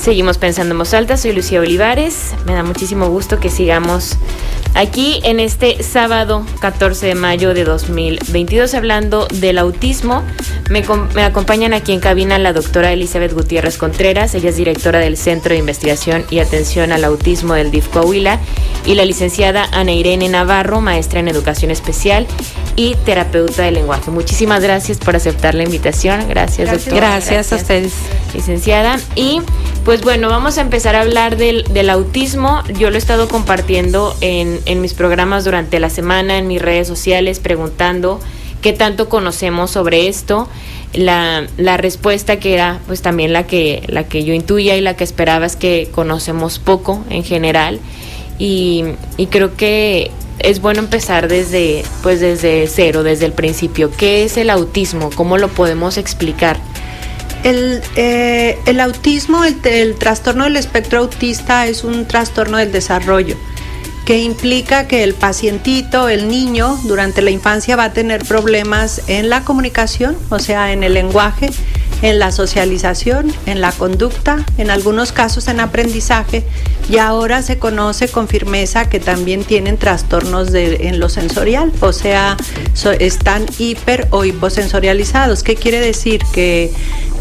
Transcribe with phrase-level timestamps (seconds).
[0.00, 4.16] Seguimos pensando en voz alta, soy Lucía Olivares, me da muchísimo gusto que sigamos
[4.74, 10.22] aquí en este sábado 14 de mayo de 2022 hablando del autismo.
[10.70, 10.82] Me,
[11.14, 15.52] me, acompañan aquí en cabina la doctora Elizabeth Gutiérrez Contreras, ella es directora del Centro
[15.52, 18.40] de Investigación y Atención al Autismo del DIF Coahuila,
[18.86, 22.26] y la licenciada Ana Irene Navarro, maestra en Educación Especial
[22.74, 24.10] y terapeuta del lenguaje.
[24.10, 26.26] Muchísimas gracias por aceptar la invitación.
[26.26, 27.10] Gracias, gracias doctora.
[27.10, 27.92] Gracias, gracias, a ustedes.
[28.32, 28.98] Licenciada.
[29.14, 29.42] Y
[29.84, 32.62] pues bueno, vamos a empezar a hablar del, del autismo.
[32.78, 36.86] Yo lo he estado compartiendo en, en, mis programas durante la semana, en mis redes
[36.86, 38.20] sociales, preguntando
[38.62, 40.48] qué tanto conocemos sobre esto.
[40.92, 44.96] La, la respuesta que era pues también la que, la que yo intuía y la
[44.96, 47.80] que esperaba es que conocemos poco en general.
[48.38, 48.84] Y,
[49.16, 53.90] y creo que es bueno empezar desde, pues desde cero, desde el principio.
[53.96, 55.10] ¿Qué es el autismo?
[55.14, 56.58] ¿Cómo lo podemos explicar?
[57.42, 63.36] El, eh, el autismo, el, el, trastorno del espectro autista es un trastorno del desarrollo
[64.04, 69.28] que implica que el pacientito, el niño, durante la infancia va a tener problemas en
[69.28, 71.50] la comunicación, o sea, en el lenguaje,
[72.02, 76.44] en la socialización, en la conducta, en algunos casos en aprendizaje
[76.88, 81.92] y ahora se conoce con firmeza que también tienen trastornos de, en lo sensorial, o
[81.92, 82.36] sea,
[82.98, 85.42] están hiper o hiposensorializados.
[85.42, 86.22] ¿Qué quiere decir?
[86.32, 86.72] Que,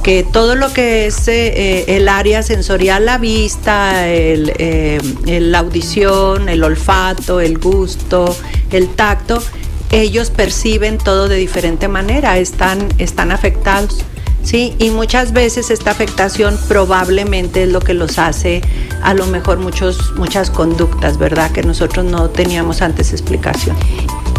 [0.02, 6.50] que todo lo que es eh, el área sensorial, la vista, el, eh, la audición,
[6.50, 8.36] el olfato, el gusto,
[8.72, 9.44] el tacto,
[9.92, 14.04] ellos perciben todo de diferente manera, están, están afectados.
[14.44, 14.76] ¿Sí?
[14.80, 18.62] Y muchas veces esta afectación probablemente es lo que los hace
[19.02, 21.52] a lo mejor muchos, muchas conductas, ¿verdad?
[21.52, 23.76] Que nosotros no teníamos antes explicación.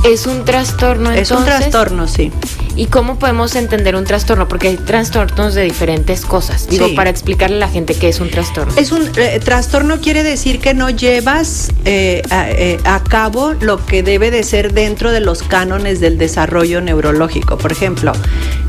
[0.05, 1.31] ¿Es un trastorno entonces?
[1.31, 2.33] Es un trastorno, sí.
[2.75, 4.49] ¿Y cómo podemos entender un trastorno?
[4.49, 6.67] Porque hay trastornos de diferentes cosas.
[6.69, 6.95] Digo, sí.
[6.95, 8.73] para explicarle a la gente qué es un trastorno.
[8.77, 13.85] Es un eh, trastorno quiere decir que no llevas eh, a, eh, a, cabo lo
[13.85, 17.59] que debe de ser dentro de los cánones del desarrollo neurológico.
[17.59, 18.13] Por ejemplo,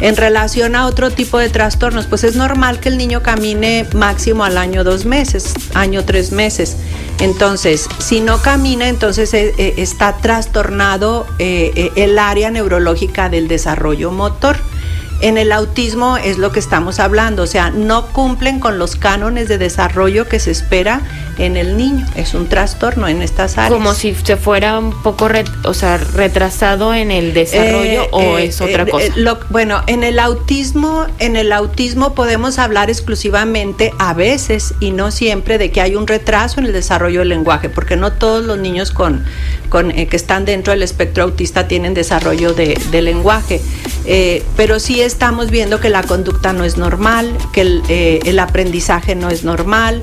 [0.02, 4.44] en relación a otro tipo de trastornos, pues es normal que el niño camine máximo
[4.44, 6.76] al año dos meses, año tres meses.
[7.20, 14.12] Entonces, si no camina, entonces eh, eh, está trastornado eh, el área neurológica del desarrollo
[14.12, 14.58] motor.
[15.22, 19.48] En el autismo es lo que estamos hablando, o sea, no cumplen con los cánones
[19.48, 21.02] de desarrollo que se espera
[21.38, 22.06] en el niño.
[22.16, 23.72] Es un trastorno en estas áreas.
[23.72, 28.38] Como si se fuera un poco, re, o sea, retrasado en el desarrollo eh, o
[28.38, 29.08] eh, es otra eh, cosa.
[29.16, 35.12] Lo, bueno, en el autismo, en el autismo podemos hablar exclusivamente a veces y no
[35.12, 38.58] siempre de que hay un retraso en el desarrollo del lenguaje, porque no todos los
[38.58, 39.24] niños con,
[39.70, 43.62] con que están dentro del espectro autista tienen desarrollo de, de lenguaje.
[44.56, 49.30] pero sí estamos viendo que la conducta no es normal, que el, el aprendizaje no
[49.30, 50.02] es normal,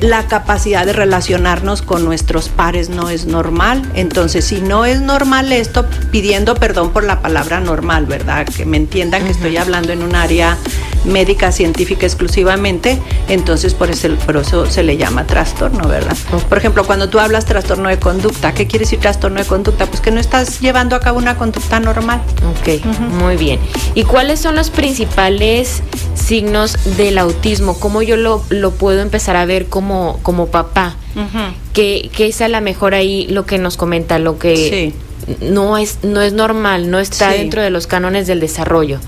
[0.00, 3.82] la capacidad de relacionarnos con nuestros pares no es normal.
[3.94, 8.46] Entonces, si no es normal esto, pidiendo perdón por la palabra normal, ¿verdad?
[8.46, 9.26] Que me entiendan uh -huh.
[9.28, 10.56] que estoy hablando en un área
[11.04, 16.16] médica científica exclusivamente, entonces por eso, se le llama trastorno, ¿verdad?
[16.48, 19.86] Por ejemplo, cuando tú hablas trastorno de conducta, ¿qué quiere decir trastorno de conducta?
[19.86, 22.20] Pues que no estás llevando a cabo una conducta normal.
[22.50, 23.08] Ok, uh -huh.
[23.22, 23.60] muy bien.
[23.94, 25.82] ¿Y cuáles son los principales
[26.14, 27.78] signos del autismo?
[27.78, 30.96] ¿Cómo yo lo, lo puedo empezar a ver como, como papá?
[31.14, 31.52] Uh -huh.
[31.72, 34.92] que, que es a la mejor ahí lo que nos comenta, lo que
[35.26, 35.36] sí.
[35.40, 37.38] no, es, no es normal, no está sí.
[37.38, 39.00] dentro de los cánones del desarrollo.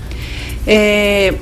[0.65, 1.37] Eh,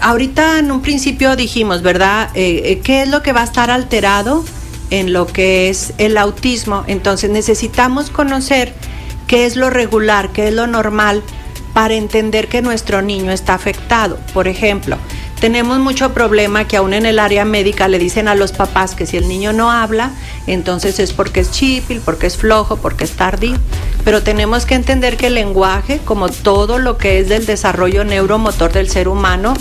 [0.00, 2.30] ahorita en un principio dijimos, ¿verdad?
[2.34, 4.44] Eh, ¿Qué es lo que va a estar alterado
[4.90, 6.84] en lo que es el autismo?
[6.86, 8.72] Entonces necesitamos conocer
[9.26, 11.22] qué es lo regular, qué es lo normal
[11.76, 14.18] para entender que nuestro niño está afectado.
[14.32, 14.96] Por ejemplo,
[15.40, 19.04] tenemos mucho problema que aún en el área médica le dicen a los papás que
[19.04, 20.12] si el niño no habla,
[20.46, 23.58] entonces es porque es chipil, porque es flojo, porque es tardío.
[24.06, 28.72] Pero tenemos que entender que el lenguaje, como todo lo que es del desarrollo neuromotor
[28.72, 29.54] del ser humano,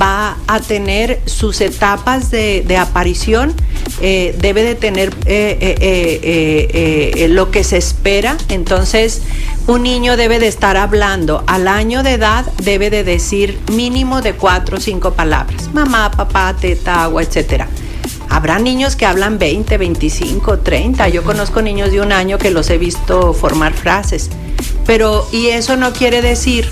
[0.00, 3.52] va a tener sus etapas de, aparición,
[4.00, 9.20] eh, debe de tener eh, lo que se espera, entonces
[9.66, 11.44] un niño debe de estar hablando.
[11.46, 16.56] Al año de edad, debe de decir mínimo de cuatro o cinco palabras, mamá, papá,
[16.58, 17.68] teta, agua, etcétera.
[18.30, 21.08] Habrá niños que hablan 20, 25, 30.
[21.08, 24.30] Yo conozco niños de un año que los he visto formar frases.
[24.86, 26.70] Pero, y eso no quiere decir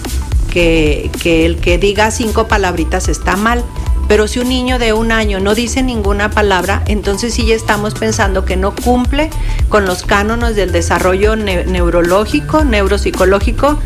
[0.52, 3.64] que, el que diga cinco palabritas está mal.
[4.06, 7.94] Pero si un niño de un año no dice ninguna palabra, entonces sí ya estamos
[7.94, 9.28] pensando que no cumple
[9.68, 13.78] con los cánones del desarrollo neurológico, neuropsicológico,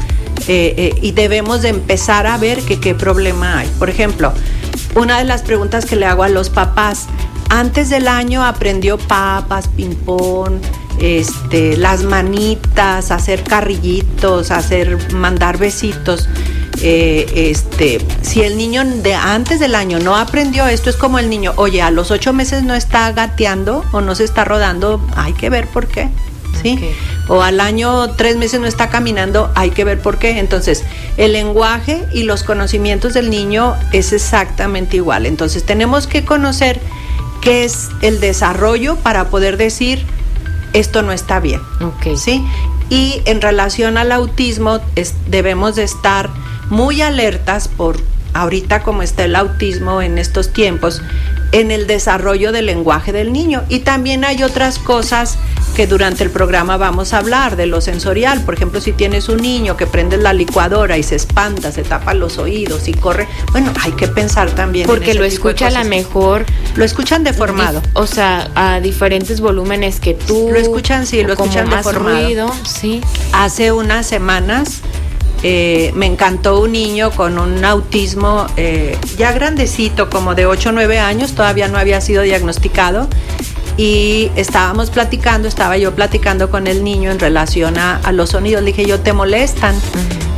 [0.46, 3.68] eh, eh, y debemos de empezar a ver qué problema hay.
[3.78, 4.32] Por ejemplo,
[4.94, 7.06] una de las preguntas que le hago a los papás,
[7.48, 10.60] antes del año aprendió papas, ping-pong,
[11.00, 16.28] este, las manitas, hacer carrillitos, hacer, mandar besitos.
[16.80, 21.30] Eh, este, si el niño de antes del año no aprendió esto, es como el
[21.30, 25.32] niño, oye, a los ocho meses no está gateando o no se está rodando, hay
[25.32, 26.08] que ver por qué.
[26.62, 26.78] ¿Sí?
[27.28, 30.38] O al año tres meses no está caminando, hay que ver por qué.
[30.38, 30.84] Entonces,
[31.16, 35.26] el lenguaje y los conocimientos del niño es exactamente igual.
[35.26, 36.80] Entonces, tenemos que conocer
[37.42, 40.06] qué es el desarrollo para poder decir
[40.72, 41.60] esto no está bien.
[42.16, 42.42] ¿sí?
[42.88, 44.80] Y en relación al autismo
[45.28, 46.30] debemos de estar
[46.70, 48.00] muy alertas por
[48.34, 51.02] ahorita como está el autismo en estos tiempos,
[51.52, 53.62] en el desarrollo del lenguaje del niño.
[53.68, 55.38] Y también hay otras cosas
[55.76, 58.42] que durante el programa vamos a hablar de lo sensorial.
[58.42, 62.14] Por ejemplo, si tienes un niño que prende la licuadora y se espanta, se tapa
[62.14, 64.86] los oídos y corre, bueno, hay que pensar también.
[64.86, 66.44] Porque lo escucha a la mejor.
[66.74, 67.82] Lo escuchan deformado.
[67.94, 70.50] O sea, a diferentes volúmenes que tú.
[70.52, 72.52] Lo escuchan, sí, lo escuchan deformado.
[72.66, 73.00] sí.
[73.32, 74.82] Hace unas semanas
[75.42, 80.72] eh, me encantó un niño con un autismo eh, ya grandecito, como de 8 o
[80.72, 83.08] 9 años, todavía no había sido diagnosticado.
[83.76, 88.62] Y estábamos platicando, estaba yo platicando con el niño en relación a, los sonidos.
[88.62, 89.74] Le dije, yo, ¿te molestan?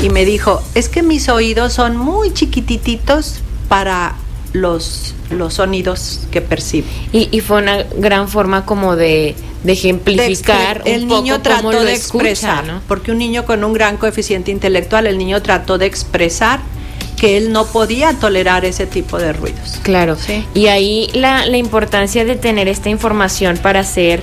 [0.01, 4.15] Y me dijo, es que mis oídos son muy chiquitititos para
[4.55, 6.87] los, los sonidos que percibe.
[7.13, 9.35] Y, fue una gran forma como de,
[9.67, 10.83] ejemplificar.
[10.87, 15.43] el niño trató de expresar, porque un niño con un gran coeficiente intelectual, el niño
[15.43, 16.61] trató de expresar
[17.19, 19.81] que él no podía tolerar ese tipo de ruidos.
[19.83, 20.17] Claro.
[20.17, 20.47] ¿Sí?
[20.55, 24.23] Y ahí la, la importancia de tener esta información para ser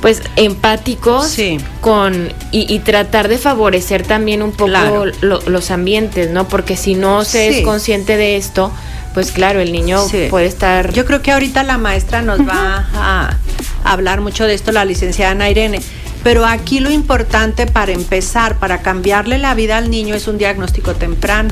[0.00, 1.36] pues empáticos
[1.80, 6.48] con y, tratar de favorecer también un poco los ambientes, ¿no?
[6.48, 8.72] Porque si no se es consciente de esto,
[9.14, 10.92] pues claro, el niño puede estar...
[10.92, 13.36] Yo creo que ahorita la maestra nos va a,
[13.84, 15.80] hablar mucho de esto, la licenciada Ana Irene.
[16.22, 20.94] Pero aquí lo importante para empezar, para cambiarle la vida al niño es un diagnóstico
[20.94, 21.48] temprano.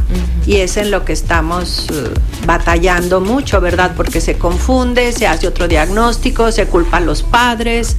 [0.46, 2.10] Y es en lo que estamos eh,
[2.46, 3.92] batallando mucho, ¿verdad?
[3.96, 7.96] Porque se confunde, se hace otro diagnóstico, se culpa a los padres,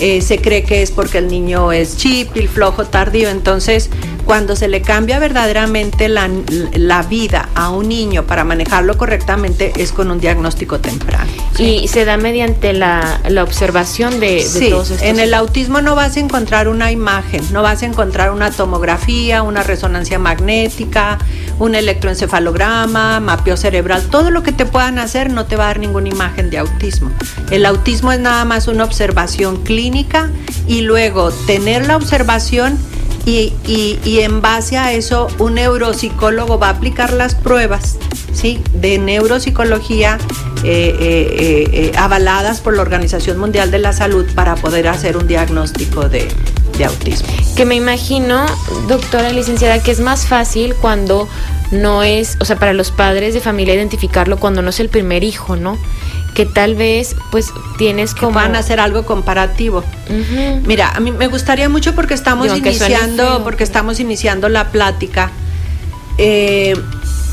[0.00, 3.28] eh, se cree que es porque el niño es chip, el flojo, tardío.
[3.28, 3.88] Entonces,
[4.28, 6.28] cuando se le cambia verdaderamente la,
[7.08, 11.30] vida a un niño para manejarlo correctamente es con un diagnóstico temprano.
[11.56, 15.08] Y se da mediante la, observación de, sí, todos estos.
[15.08, 19.42] En el autismo no vas a encontrar una imagen, no vas a encontrar una tomografía,
[19.42, 21.16] una resonancia magnética,
[21.58, 25.78] un electroencefalograma, mapeo cerebral, todo lo que te puedan hacer no te va a dar
[25.78, 27.10] ninguna imagen de autismo.
[27.50, 30.30] El autismo es nada más una observación clínica
[30.66, 32.78] y luego tener la observación
[33.28, 37.98] y, en base a eso un neuropsicólogo va a aplicar las pruebas
[38.32, 38.60] ¿sí?
[38.74, 40.18] de neuropsicología
[40.64, 45.26] eh, eh, eh, avaladas por la Organización Mundial de la Salud para poder hacer un
[45.26, 46.26] diagnóstico de,
[46.76, 47.28] de autismo.
[47.54, 48.46] Que me imagino,
[48.88, 51.28] doctora licenciada, que es más fácil cuando
[51.70, 55.22] no es, o sea, para los padres de familia identificarlo cuando no es el primer
[55.22, 55.76] hijo, ¿no?
[56.38, 58.30] Que tal vez pues tienes como...
[58.30, 59.82] van a hacer algo comparativo.
[60.64, 65.32] Mira, a mí me gustaría mucho porque estamos iniciando, porque estamos iniciando la plática.
[66.16, 66.80] Eh,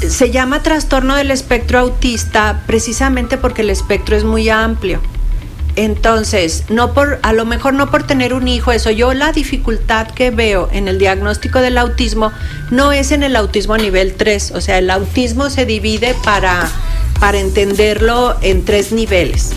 [0.10, 5.02] se llama trastorno del espectro autista precisamente porque el espectro es muy amplio.
[5.76, 10.08] Entonces, no por, a lo mejor no por tener un hijo, eso, yo la dificultad
[10.08, 12.32] que veo en el diagnóstico del autismo
[12.72, 16.72] no es en el autismo a nivel 3, o sea, el autismo se divide para
[17.20, 19.52] para entenderlo en tres niveles.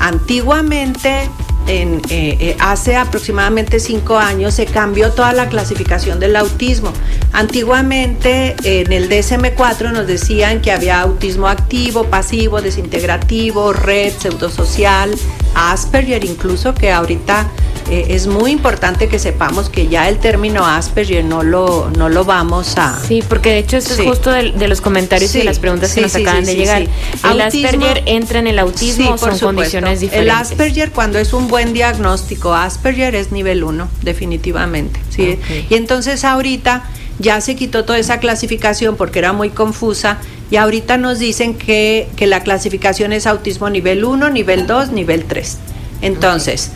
[0.00, 1.28] Antiguamente,
[1.66, 6.92] en, eh, eh, hace aproximadamente cinco años se cambió toda la clasificación del autismo.
[7.32, 15.14] Antiguamente en el DSM4 nos decían que había autismo activo, pasivo, desintegrativo, red, pseudosocial,
[15.54, 17.48] Asperger incluso, que ahorita
[17.90, 22.24] eh, es muy importante que sepamos que ya el término Asperger no lo, no lo
[22.24, 22.98] vamos a...
[23.00, 26.14] Sí, porque de hecho esto es justo de, los comentarios y las preguntas que nos
[26.14, 26.82] acaban de llegar.
[27.30, 30.32] ¿El Asperger entra en el autismo o son condiciones diferentes?
[30.32, 35.00] El Asperger cuando es un buen diagnóstico, Asperger es nivel 1, definitivamente.
[35.10, 35.38] ¿sí?
[35.68, 36.84] Y entonces ahorita
[37.18, 40.18] ya se quitó toda esa clasificación porque era muy confusa
[40.50, 45.24] y ahorita nos dicen que, que la clasificación es autismo nivel 1, nivel 2, nivel
[45.24, 45.58] 3.
[46.02, 46.70] Entonces...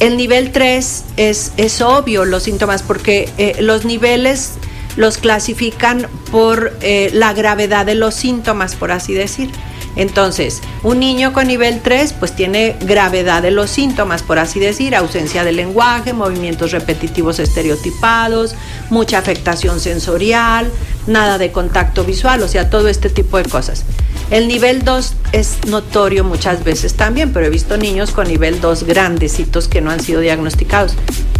[0.00, 4.54] El nivel 3 es, es obvio los síntomas porque eh, los niveles
[4.96, 9.50] los clasifican por eh, la gravedad de los síntomas, por así decir.
[9.96, 14.94] Entonces, un niño con nivel 3 pues tiene gravedad de los síntomas, por así decir,
[14.94, 18.54] ausencia de lenguaje, movimientos repetitivos estereotipados,
[18.88, 20.70] mucha afectación sensorial,
[21.06, 23.84] nada de contacto visual, o sea, todo este tipo de cosas.
[24.30, 28.84] El nivel 2 es notorio muchas veces también, pero he visto niños con nivel 2
[28.84, 30.94] grandecitos que no han sido diagnosticados.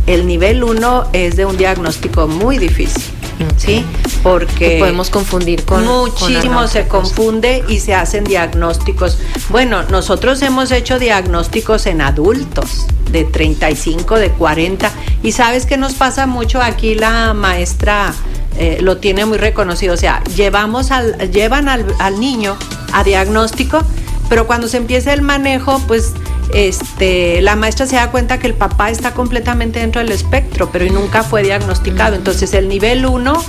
[0.07, 3.20] El nivel 1 es de un diagnóstico muy difícil.
[3.57, 3.85] ¿Sí?
[4.23, 9.19] Porque podemos confundir con muchísimo se confunde y se hacen diagnósticos.
[9.49, 14.91] Bueno, nosotros hemos hecho diagnósticos en adultos de 35, de 40
[15.23, 18.15] y sabes que nos pasa mucho aquí la maestra
[18.57, 22.57] eh, lo tiene muy reconocido, o sea, llevamos al llevan al, al niño
[22.93, 23.83] a diagnóstico,
[24.29, 26.13] pero cuando se empieza el manejo, pues
[26.55, 30.91] este, la maestra se da cuenta que el papá está completamente dentro del espectro, pero
[30.93, 32.17] nunca fue diagnosticado.
[32.17, 33.45] Entonces el nivel 1,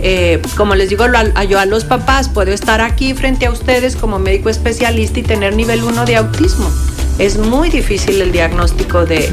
[0.00, 1.04] eh, como les digo
[1.48, 5.54] yo a los papás, puedo estar aquí frente a ustedes como médico especialista y tener
[5.54, 6.70] nivel 1 de autismo.
[7.18, 9.30] Es muy difícil el diagnóstico de...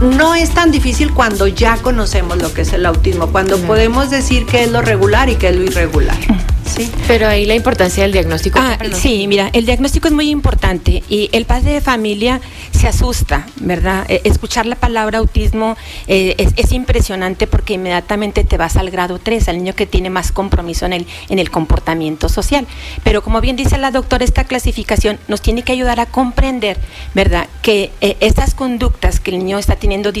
[0.00, 4.44] No es tan difícil cuando ya conocemos lo que es el autismo, cuando podemos decir
[4.44, 6.18] qué es lo regular y qué es lo irregular.
[6.66, 6.90] Sí.
[7.06, 8.58] Pero ahí la importancia del diagnóstico.
[8.60, 12.40] Ah, sí, mira, el diagnóstico es muy importante y el padre de familia
[12.72, 14.04] se asusta, ¿verdad?
[14.08, 19.48] Eh, escuchar la palabra autismo eh, es, impresionante porque inmediatamente te vas al grado 3,
[19.48, 22.66] al niño que tiene más compromiso en el, en el comportamiento social.
[23.04, 26.76] Pero como bien dice la doctora, esta clasificación nos tiene que ayudar a comprender,
[27.14, 27.48] ¿verdad?
[27.62, 30.12] Que eh, estas conductas que el niño está teniendo,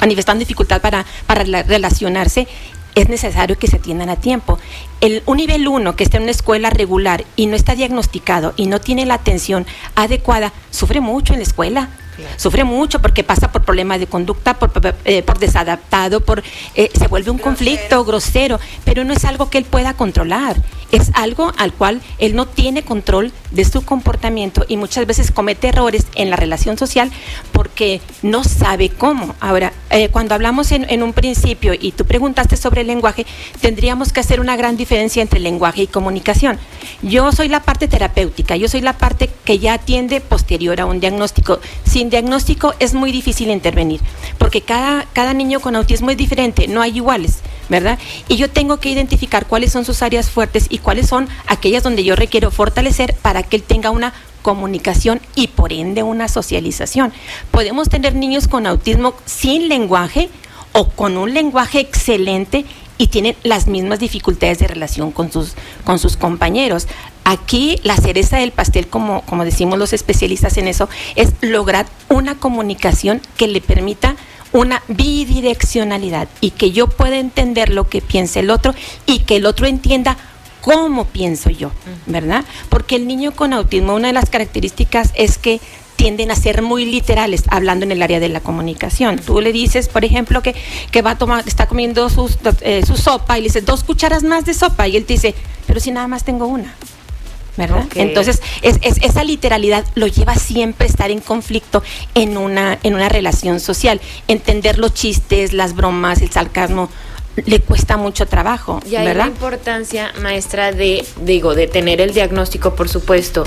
[0.00, 2.48] manifestando dificultad para, para relacionarse,
[2.94, 4.58] es necesario que se atiendan a tiempo.
[5.00, 8.66] El, un nivel 1 que está en una escuela regular y no está diagnosticado y
[8.66, 11.90] no tiene la atención adecuada, sufre mucho en la escuela.
[12.36, 14.70] Sufre mucho porque pasa por problemas de conducta, por,
[15.04, 16.42] eh, desadaptado, por
[16.74, 20.56] eh, se vuelve un conflicto grosero, pero no es algo que él pueda controlar.
[20.90, 25.68] Es algo al cual él no tiene control de su comportamiento y muchas veces comete
[25.68, 27.10] errores en la relación social
[27.50, 29.34] porque no sabe cómo.
[29.40, 33.24] Ahora, eh, cuando hablamos en, en un principio y tú preguntaste sobre el lenguaje,
[33.62, 36.58] tendríamos que hacer una gran diferencia entre lenguaje y comunicación.
[37.00, 41.00] Yo soy la parte terapéutica, yo soy la parte que ya atiende posterior a un
[41.00, 41.60] diagnóstico.
[42.02, 44.00] Sin diagnóstico es muy difícil intervenir,
[44.36, 47.96] porque cada, cada niño con autismo es diferente, no hay iguales, ¿verdad?
[48.26, 52.02] Y yo tengo que identificar cuáles son sus áreas fuertes y cuáles son aquellas donde
[52.02, 57.12] yo requiero fortalecer para que él tenga una comunicación y por ende una socialización.
[57.52, 60.28] Podemos tener niños con autismo sin lenguaje
[60.72, 62.64] o con un lenguaje excelente
[62.98, 65.54] y tienen las mismas dificultades de relación con sus,
[65.84, 66.88] con sus compañeros.
[67.24, 72.38] Aquí la cereza del pastel, como, como decimos los especialistas en eso, es lograr una
[72.38, 74.16] comunicación que le permita
[74.52, 78.74] una bidireccionalidad y que yo pueda entender lo que piensa el otro
[79.06, 80.16] y que el otro entienda
[80.60, 81.72] cómo pienso yo,
[82.06, 82.44] ¿verdad?
[82.68, 85.60] Porque el niño con autismo, una de las características es que
[85.96, 89.18] tienden a ser muy literales hablando en el área de la comunicación.
[89.18, 90.54] Tú le dices, por ejemplo, que,
[90.90, 92.08] que va a tomar, está comiendo
[92.62, 95.34] eh, su sopa y le dices dos cucharas más de sopa y él te dice,
[95.66, 96.74] pero si nada más tengo una.
[97.56, 97.86] ¿Verdad?
[97.94, 101.82] Entonces, es, esa literalidad lo lleva siempre a estar en conflicto
[102.14, 104.00] en una, en una relación social.
[104.28, 106.88] Entender los chistes, las bromas, el sarcasmo,
[107.46, 112.74] le cuesta mucho trabajo, y hay la importancia, maestra, de, digo, de tener el diagnóstico,
[112.74, 113.44] por supuesto,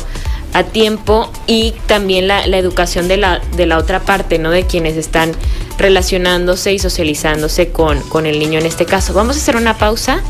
[0.54, 4.50] a tiempo y también la, la, educación de la, de la otra parte, ¿no?
[4.50, 5.34] De quienes están
[5.78, 9.14] relacionándose y socializándose con, con el niño en este caso.
[9.14, 10.22] Vamos a hacer una pausa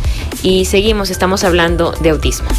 [0.41, 2.49] y seguimos, estamos hablando de autismo.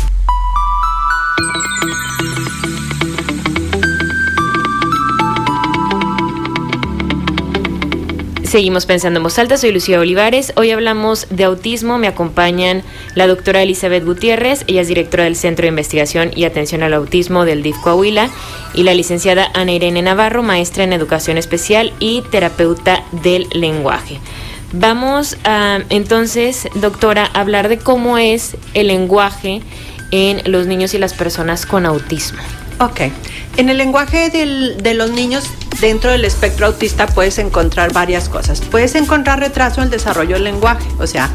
[8.44, 10.54] Seguimos pensando en voz alta, soy Lucía Olivares.
[10.56, 12.84] Hoy hablamos de autismo, me acompañan
[13.14, 17.44] la doctora Elizabeth Gutiérrez, ella es directora del Centro de Investigación y Atención al Autismo
[17.44, 18.30] del DIF Coahuila,
[18.72, 24.20] y la licenciada Ana Irene Navarro, maestra en Educación Especial y terapeuta del lenguaje.
[24.72, 25.36] Vamos
[25.90, 29.60] entonces, doctora, a hablar de cómo es el lenguaje
[30.10, 32.38] en los niños y las personas con autismo.
[32.78, 33.00] Ok.
[33.56, 35.44] En el lenguaje del- de los niños
[35.80, 38.60] dentro del espectro autista puedes encontrar varias cosas.
[38.60, 41.30] Puedes encontrar retraso en el desarrollo del lenguaje, o sea,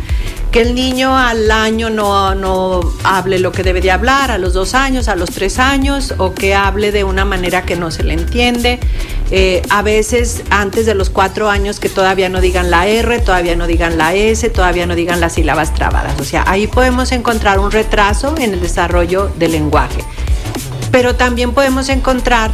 [0.52, 4.54] que el niño al año no, no hable lo que debe de hablar, a los
[4.54, 8.04] dos años, a los tres años, o que hable de una manera que no se
[8.04, 8.80] le entiende.
[9.32, 13.56] Eh, a veces antes de los cuatro años que todavía no digan la R, todavía
[13.56, 16.20] no digan la S, todavía no digan las sílabas trabadas.
[16.20, 20.04] O sea, ahí podemos encontrar un retraso en el desarrollo del lenguaje
[20.92, 22.52] pero también podemos encontrar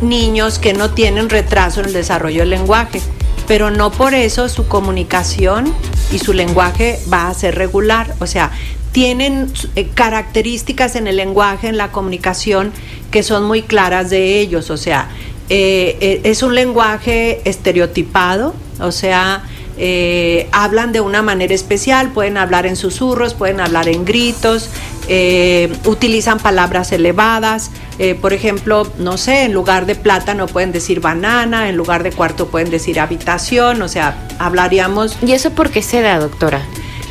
[0.00, 3.00] niños que no tienen retraso en el desarrollo del lenguaje,
[3.46, 5.72] pero no por eso su comunicación
[6.12, 8.50] y su lenguaje va a ser regular, o sea,
[8.92, 12.72] tienen eh, características en el lenguaje, en la comunicación,
[13.10, 15.08] que son muy claras de ellos, o sea,
[15.48, 19.44] eh, eh, es un lenguaje estereotipado, o sea,
[19.76, 24.70] eh, hablan de una manera especial, pueden hablar en susurros, pueden hablar en gritos,
[25.08, 31.00] eh, utilizan palabras elevadas, eh, por ejemplo, no sé, en lugar de plátano pueden decir
[31.00, 35.82] banana, en lugar de cuarto pueden decir habitación, o sea, hablaríamos ¿Y eso por qué
[35.82, 36.62] se da, doctora?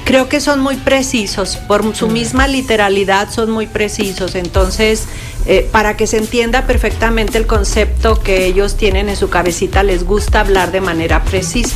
[0.05, 5.05] creo que son muy precisos, por su misma literalidad son muy precisos, entonces
[5.46, 10.03] eh, para que se entienda perfectamente el concepto que ellos tienen en su cabecita, les
[10.03, 11.75] gusta hablar de manera precisa.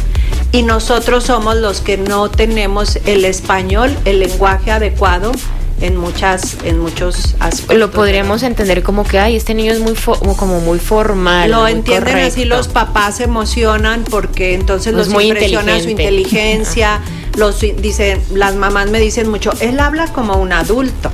[0.51, 5.31] Y nosotros somos los que no tenemos el español, el lenguaje adecuado
[5.81, 7.77] en muchas, en muchos aspectos.
[7.77, 9.93] Lo podríamos entender como que, ay, este niño es muy
[10.35, 11.51] como muy formal.
[11.51, 17.01] Lo muy entienden así, los papás se emocionan porque entonces Es los impresiona su inteligencia.
[17.37, 21.11] Los dicen, las mamás me dicen mucho, él habla como un adulto.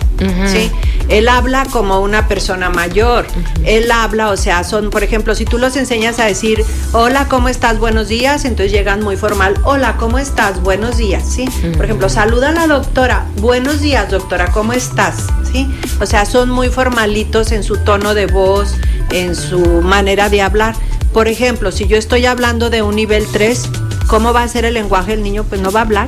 [0.48, 0.72] ¿sí?
[1.10, 3.25] Él habla como una persona mayor.
[3.65, 6.63] Él habla, o sea, son, por ejemplo, si tú los enseñas a decir,
[6.94, 7.77] hola, ¿cómo estás?
[7.77, 10.62] Buenos días, entonces llegan muy formal, hola, ¿cómo estás?
[10.62, 11.46] Buenos días, ¿sí?
[11.75, 15.27] Por ejemplo, saluda a la doctora, buenos días, doctora, ¿cómo estás?
[15.51, 15.70] ¿Sí?
[16.00, 18.75] O sea, son muy formalitos en su tono de voz,
[19.12, 20.75] en su manera de hablar.
[21.13, 23.70] Por ejemplo, si yo estoy hablando de un nivel 3,
[24.13, 25.43] ¿cómo va a ser el lenguaje del niño?
[25.43, 26.08] Pues no va a hablar.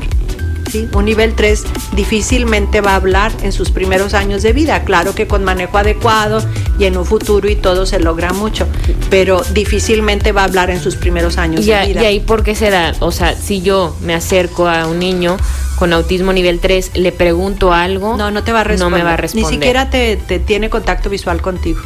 [0.71, 0.87] ¿sí?
[0.93, 1.63] Un nivel 3
[1.95, 4.83] difícilmente va a hablar en sus primeros años de vida.
[4.83, 6.39] Claro que con manejo adecuado
[6.77, 8.67] y en un futuro y todo se logra mucho,
[9.09, 12.03] pero difícilmente va a hablar en sus primeros años Y, a- de vida.
[12.03, 15.37] y ahí por qué se da, o sea, si yo me acerco a un niño
[15.79, 18.91] con autismo nivel 3, le pregunto algo, no, no te va a responder.
[18.91, 19.49] No me va a responder.
[19.49, 21.79] Ni siquiera te, te tiene contacto visual contigo.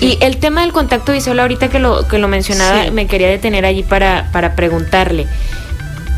[0.00, 2.90] Y el tema del contacto visual, ahorita que lo, que lo mencionaba, Sí.
[2.90, 5.26] me quería detener allí para, para preguntarle.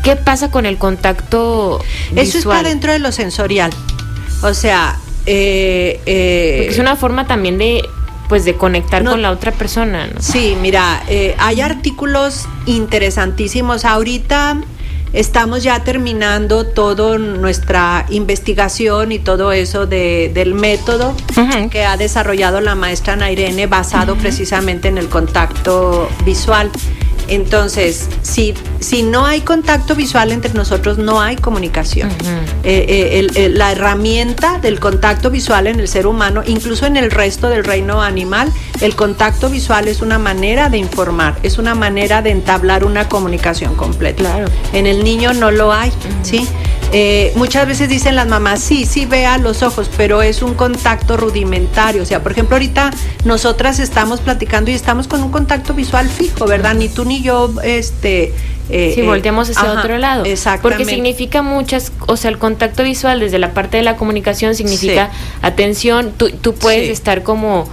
[0.03, 1.79] ¿Qué pasa con el contacto
[2.15, 2.57] Eso visual?
[2.57, 3.71] está dentro de lo sensorial.
[4.41, 7.83] O sea, eh, eh, es una forma también de
[8.29, 10.21] pues de conectar No- con la otra persona, ¿no?
[10.21, 13.85] Sí, mira, eh, hay artículos interesantísimos.
[13.85, 14.57] Ahorita
[15.13, 21.15] estamos ya terminando toda nuestra investigación y todo eso de- del método
[21.69, 26.69] que ha desarrollado la maestra Nairene basado precisamente en el contacto visual.
[27.27, 32.09] Entonces, si, si no hay contacto visual entre nosotros, no hay comunicación.
[32.63, 36.97] Eh, eh, el- el- la herramienta del contacto visual en el ser humano, incluso en
[36.97, 41.75] el resto del reino animal, el contacto visual es una manera de informar, es una
[41.75, 44.17] manera de entablar una comunicación completa.
[44.23, 44.47] Claro.
[44.73, 45.91] En el niño no lo hay,
[46.23, 46.47] ¿sí?
[46.93, 51.17] Eh, muchas veces dicen las mamás, sí, sí vea los ojos, pero es un contacto
[51.17, 52.01] rudimentario.
[52.01, 52.91] O sea, por ejemplo, ahorita
[53.25, 56.75] nosotras estamos platicando y estamos con un contacto visual fijo, ¿verdad?
[56.75, 58.33] Ni tú ni yo, este...
[58.69, 60.23] eh, Si eh, volteamos hacia ajá, otro lado.
[60.23, 60.77] Exactamente.
[60.83, 65.11] Porque significa muchas, o sea, el contacto visual desde la parte de la comunicación significa
[65.41, 66.91] atención, tú, tú puedes Sí.
[66.93, 67.67] estar como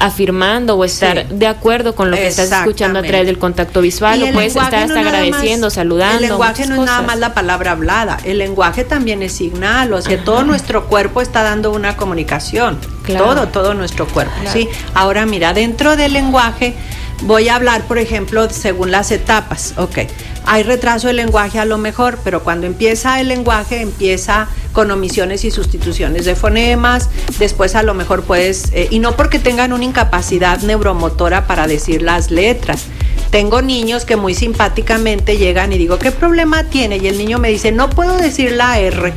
[0.00, 1.34] afirmando o estar Sí.
[1.34, 4.74] de acuerdo con lo que estás escuchando a través del contacto visual o puedes estar
[4.74, 6.22] hasta agradeciendo, más- saludando.
[6.24, 10.00] El lenguaje no es nada más la palabra hablada, el lenguaje también es signal, o
[10.00, 13.24] sea, todo nuestro cuerpo está dando una comunicación, Claro.
[13.26, 14.52] todo, todo nuestro cuerpo, Claro.
[14.58, 14.68] ¿sí?
[14.94, 16.74] Ahora mira, dentro del lenguaje
[17.22, 19.98] voy a hablar, por ejemplo, según las etapas, ok.
[20.46, 25.44] Hay retraso del lenguaje a lo mejor, pero cuando empieza el lenguaje empieza con omisiones
[25.44, 29.84] y sustituciones de fonemas, después a lo mejor puedes, eh, y no porque tengan una
[29.84, 32.84] incapacidad neuromotora para decir las letras,
[33.30, 36.96] tengo niños que muy simpáticamente llegan y digo, ¿qué problema tiene?
[36.96, 39.12] Y el niño me dice, no puedo decir la R.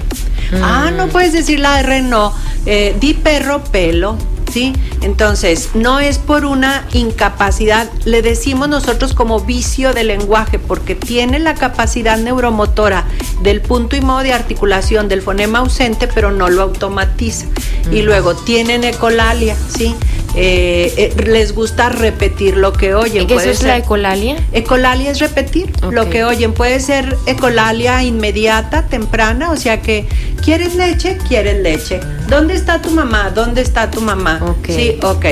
[0.61, 2.33] Ah, no puedes decir la R, no.
[2.65, 4.17] Eh, di perro, pelo.
[4.51, 4.73] ¿Sí?
[5.01, 11.39] Entonces, no es por una incapacidad, le decimos nosotros como vicio de lenguaje, porque tiene
[11.39, 13.05] la capacidad neuromotora
[13.41, 17.45] del punto y modo de articulación del fonema ausente, pero no lo automatiza.
[17.91, 19.95] Y luego tienen ecolalia, ¿sí?
[20.35, 23.23] Eh, eh, les gusta repetir lo que oyen.
[23.23, 24.37] ¿Y qué eso es la ecolalia?
[24.53, 26.53] Ecolalia es repetir lo que oyen.
[26.53, 30.07] Puede ser ecolalia inmediata, temprana, o sea que
[30.43, 31.99] quieres leche, quieres leche.
[32.29, 33.31] ¿Dónde está tu mamá?
[33.31, 34.55] ¿Dónde está tu mamá?
[34.65, 35.25] Sí, ok.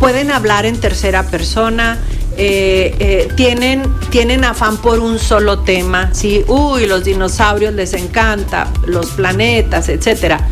[0.00, 1.98] pueden hablar en tercera persona,
[2.42, 6.42] eh, eh, tienen, tienen afán por un solo tema, ¿sí?
[6.48, 10.48] Uy, los dinosaurios les encanta, los planetas, etcétera.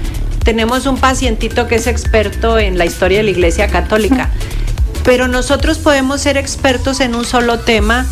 [0.48, 4.30] Tenemos un pacientito que es experto en la historia de la Iglesia Católica,
[5.04, 8.06] pero nosotros podemos ser expertos en un solo tema,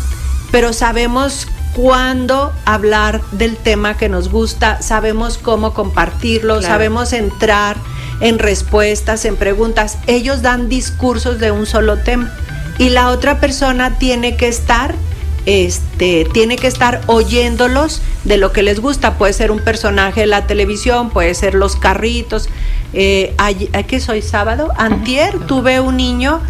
[0.51, 7.75] pero sabemos cuándo hablar del tema que nos gusta, sabemos cómo compartirlo, sabemos entrar
[8.21, 9.97] en respuestas, en preguntas.
[10.05, 12.31] Ellos dan discursos de un solo tema
[12.77, 14.93] y la otra persona tiene que estar
[15.47, 19.17] este, tiene que estar oyéndolos de lo que les gusta.
[19.17, 22.49] Puede ser un personaje de la televisión, puede ser los carritos.
[22.93, 23.33] Eh,
[23.87, 24.73] ¿Qué soy sábado?
[24.77, 26.41] Antier tuve un niño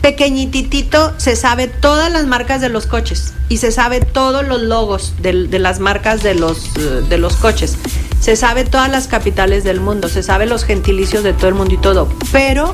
[0.00, 5.12] pequeñititito, se sabe todas las marcas de los coches y se sabe todos los logos
[5.20, 7.76] de, de las marcas de los, de los coches.
[8.20, 11.74] Se sabe todas las capitales del mundo, se sabe los gentilicios de todo el mundo
[11.74, 12.72] y todo, pero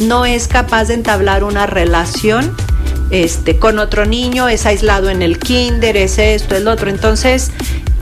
[0.00, 2.56] no es capaz de entablar una relación
[3.14, 6.90] este, con otro niño, es aislado en el kinder, es esto, es lo otro.
[6.90, 7.52] Entonces,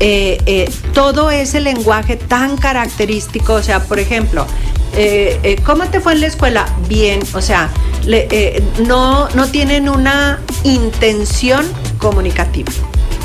[0.00, 4.46] eh, eh, todo ese lenguaje tan característico, o sea, por ejemplo,
[4.96, 6.66] eh, ¿cómo te fue en la escuela?
[6.88, 7.70] Bien, o sea,
[8.86, 11.66] no, no tienen una intención
[11.98, 12.72] comunicativa.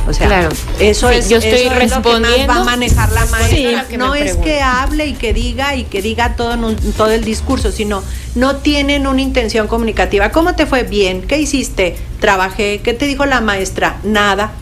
[0.08, 0.50] O sea, claro.
[0.80, 2.54] eso es, yo estoy respondiendo.
[2.54, 3.86] va a manejar la maestra.
[3.98, 7.72] no es que hable y que diga y que diga todo en todo el discurso,
[7.72, 8.04] sino
[8.36, 10.32] no tienen una intención comunicativa.
[10.32, 10.84] ¿Cómo te fue?
[10.84, 11.22] Bien.
[11.22, 11.98] ¿Qué hiciste?
[12.20, 12.82] Trabajé.
[12.84, 13.98] ¿Qué te dijo la maestra?
[14.04, 14.54] Nada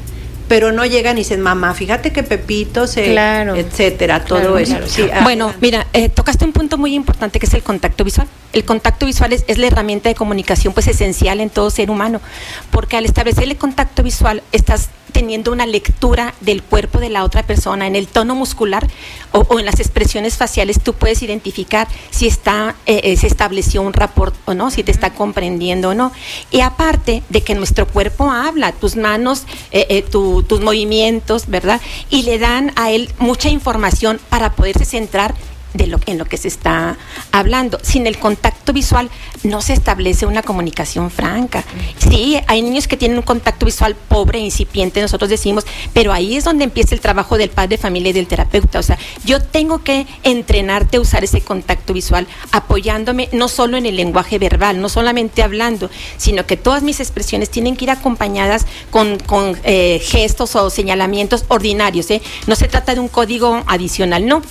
[0.48, 4.78] pero no llegan y dicen, mamá, fíjate que Pepito se, claro, etcétera, todo eso.
[5.24, 8.28] bueno, mira, eh, tocaste un punto muy importante que es el contacto visual.
[8.54, 12.22] El contacto visual es, es, la herramienta de comunicación pues esencial en todo ser humano,
[12.70, 17.42] porque al establecer el contacto visual estás teniendo una lectura del cuerpo de la otra
[17.42, 18.86] persona, en el tono muscular
[19.32, 23.94] o, en las expresiones faciales, tú puedes identificar si está, eh, eh, se estableció un
[23.94, 26.12] rapport o no, si te está comprendiendo o no.
[26.52, 31.80] Y aparte de que nuestro cuerpo habla, tus manos, eh, tus movimientos, ¿verdad?
[32.10, 35.34] Y le dan a él mucha información para poderse centrar
[35.76, 36.98] de lo, en lo que se está
[37.32, 37.80] hablando.
[37.84, 39.10] Sin el contacto visual
[39.46, 41.64] no se establece una comunicación franca.
[41.98, 46.44] Sí, hay niños que tienen un contacto visual pobre, incipiente, nosotros decimos, pero ahí es
[46.44, 48.80] donde empieza el trabajo del padre familia y del terapeuta.
[48.80, 53.86] O sea, yo tengo que entrenarte a usar ese contacto visual, apoyándome no solo en
[53.86, 58.66] el lenguaje verbal, no solamente hablando, sino que todas mis expresiones tienen que ir acompañadas
[58.92, 62.10] con, con eh, gestos o señalamientos ordinarios.
[62.12, 62.22] ¿eh?
[62.48, 64.42] No se trata de un código adicional, no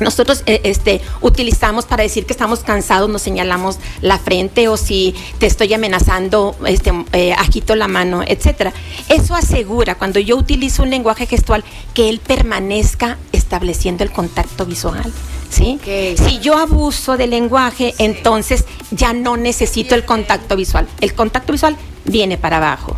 [0.00, 5.14] nosotros eh, este, utilizamos para decir que estamos cansados, nos señalamos la frente o si
[5.38, 8.72] te estoy amenazando, este, eh, agito la mano, etcétera.
[9.08, 15.12] Eso asegura, cuando yo utilizo un lenguaje gestual, que él permanezca estableciendo el contacto visual.
[15.50, 15.78] ¿sí?
[16.16, 20.86] Si yo abuso del lenguaje, entonces ya no necesito el contacto visual.
[21.00, 22.96] El contacto visual viene para abajo.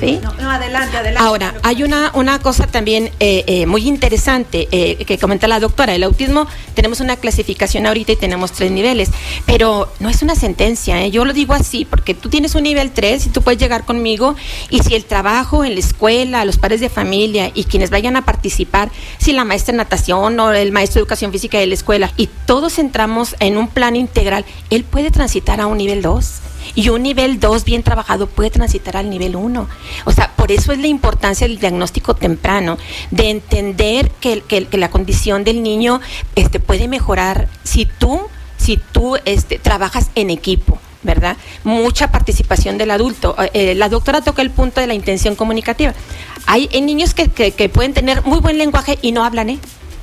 [0.00, 1.20] No, adelante, adelante.
[1.20, 5.94] Ahora, hay una, una cosa también eh, eh, muy interesante eh, que comenta la doctora.
[5.94, 9.10] El autismo, tenemos una clasificación ahorita y tenemos tres niveles,
[9.46, 11.06] pero no es una sentencia.
[11.08, 14.36] Yo lo digo así, porque tú tienes un nivel 3 y tú puedes llegar conmigo
[14.70, 18.24] y si el trabajo en la escuela, los padres de familia y quienes vayan a
[18.24, 22.12] participar, si la maestra de natación o el maestro de educación física de la escuela,
[22.16, 26.49] y todos entramos en un plan integral, él puede transitar a un nivel 2.
[26.74, 29.68] Y un nivel 2 bien trabajado puede transitar al nivel 1.
[30.04, 32.78] O sea, por eso es la importancia del diagnóstico temprano,
[33.10, 34.42] de entender que,
[34.72, 36.00] la condición del niño
[36.36, 38.20] este, puede mejorar si tú,
[38.56, 40.78] si tú este, trabajas en equipo.
[41.02, 41.38] ¿verdad?
[41.64, 43.34] Mucha participación del adulto.
[43.54, 45.94] Eh, la doctora toca el punto de la intención comunicativa.
[46.46, 47.28] Hay, niños que,
[47.70, 49.58] pueden tener muy buen lenguaje y no hablan, ¿eh?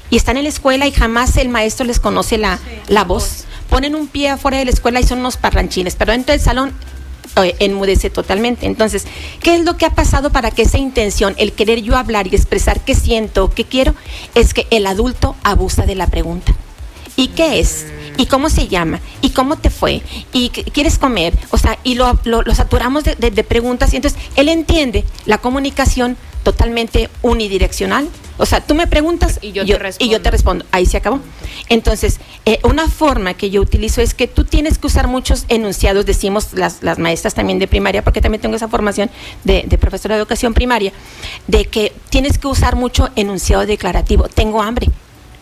[0.10, 3.96] Y están en la escuela y jamás el maestro les conoce la, la voz ponen
[3.96, 6.74] un pie afuera de la escuela y son unos parranchines, pero dentro del salón
[7.60, 8.66] enmudece totalmente.
[8.66, 9.06] Entonces,
[9.42, 12.36] ¿qué es lo que ha pasado para que esa intención, el querer yo hablar y
[12.36, 13.94] expresar qué siento, qué quiero,
[14.36, 16.56] es que el adulto abusa de la pregunta?
[17.16, 17.88] ¿Y qué es?
[18.18, 19.00] ¿Y cómo se llama?
[19.22, 20.02] ¿Y cómo te fue?
[20.34, 21.38] ¿Y quieres comer?
[21.50, 26.16] O sea, y lo, lo, saturamos de, de, preguntas y entonces él entiende la comunicación
[26.48, 28.08] totalmente unidireccional.
[28.38, 30.06] O sea, tú me preguntas y yo, te, respondo.
[30.06, 30.66] y yo te respondo.
[30.72, 31.20] Ahí se acabó.
[31.68, 36.06] Entonces, eh, una forma que yo utilizo es que tú tienes que usar muchos enunciados,
[36.06, 39.10] decimos las, las maestras también de primaria, porque también tengo esa formación
[39.44, 40.94] de, de profesora de educación primaria,
[41.48, 44.30] de que tienes que usar mucho enunciado declarativo.
[44.30, 44.88] Tengo hambre,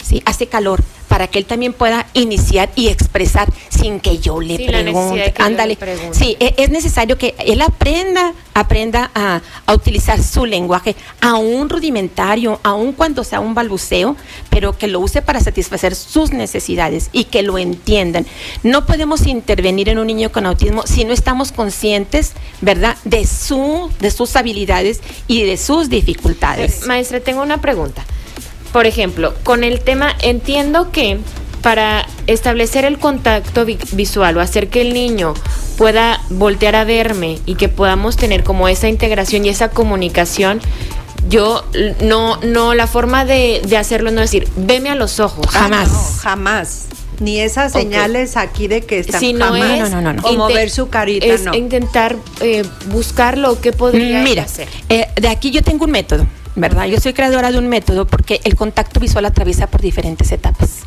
[0.06, 0.22] ¿sí?
[0.26, 5.34] hace calor, para que él también pueda iniciar y expresar sin que yo le pregunte.
[5.44, 5.76] Ándale.
[6.15, 12.60] Sí, e- es necesario que él aprenda, aprenda a, a utilizar su lenguaje, aún rudimentario,
[12.63, 14.15] aún cuando sea un balbuceo,
[14.50, 18.26] pero que lo use para satisfacer sus necesidades y que lo entiendan.
[18.63, 23.89] No podemos intervenir en un niño con autismo si no estamos conscientes, ¿verdad?, de su,
[24.00, 26.86] de sus habilidades y de sus dificultades.
[26.88, 28.04] Maestra, tengo una pregunta.
[28.76, 31.18] Por ejemplo, con el tema, entiendo que
[31.62, 35.34] para establecer el contacto vi- visual o hacer que el niño
[35.78, 40.60] pueda voltear a verme y que podamos tener como esa integración y esa comunicación,
[41.30, 41.64] yo
[42.02, 45.48] no, no, la forma de, de hacerlo no es decir, veme a los ojos.
[45.52, 45.90] Jamás.
[45.90, 46.82] No, jamás.
[47.22, 49.72] Ni esas señales aquí de que está Si no jamás.
[49.72, 50.22] es No, no, no, no.
[50.24, 51.54] O inte- mover su carita, es no.
[51.56, 54.68] intentar eh, buscarlo, ¿qué podría Mira, hacer?
[54.90, 56.86] eh, de aquí yo tengo un método, ¿verdad?
[56.86, 60.82] Yo soy creadora de un método porque el contacto visual atraviesa por diferentes etapas.